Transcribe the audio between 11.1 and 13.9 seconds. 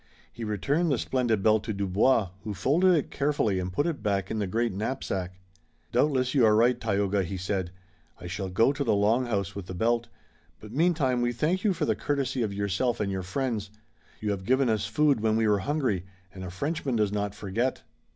we thank you for the courtesy of yourself and your friends.